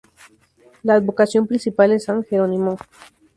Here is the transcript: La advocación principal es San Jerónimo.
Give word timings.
La 0.81 0.95
advocación 0.95 1.45
principal 1.45 1.91
es 1.91 2.05
San 2.05 2.23
Jerónimo. 2.23 2.75